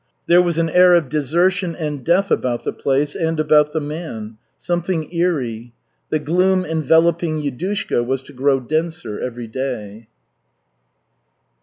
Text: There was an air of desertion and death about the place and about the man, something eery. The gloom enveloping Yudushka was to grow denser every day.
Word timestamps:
There 0.25 0.41
was 0.41 0.57
an 0.57 0.67
air 0.71 0.95
of 0.95 1.09
desertion 1.09 1.75
and 1.75 2.03
death 2.03 2.31
about 2.31 2.63
the 2.63 2.73
place 2.73 3.13
and 3.13 3.39
about 3.39 3.71
the 3.71 3.79
man, 3.79 4.37
something 4.57 5.11
eery. 5.13 5.73
The 6.09 6.17
gloom 6.17 6.65
enveloping 6.65 7.39
Yudushka 7.39 8.03
was 8.03 8.23
to 8.23 8.33
grow 8.33 8.59
denser 8.61 9.19
every 9.19 9.45
day. 9.45 10.07